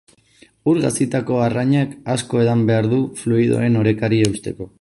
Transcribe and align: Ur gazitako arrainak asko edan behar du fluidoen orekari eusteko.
Ur 0.71 0.79
gazitako 0.85 1.37
arrainak 1.49 1.93
asko 2.15 2.43
edan 2.47 2.67
behar 2.73 2.91
du 2.97 3.05
fluidoen 3.23 3.81
orekari 3.85 4.25
eusteko. 4.31 4.73